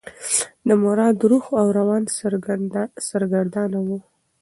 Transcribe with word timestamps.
د 0.67 0.69
مراد 0.83 1.17
روح 1.29 1.45
او 1.59 1.67
روان 1.79 2.03
سرګردانه 3.07 3.79
و. 3.87 3.89